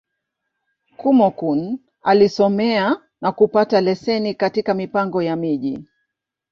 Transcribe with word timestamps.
Kúmókụn 0.99 1.59
alisomea, 2.09 2.95
na 3.21 3.31
kupata 3.31 3.81
leseni 3.81 4.33
katika 4.35 4.73
Mipango 4.73 5.21
ya 5.21 5.35
Miji. 5.35 5.85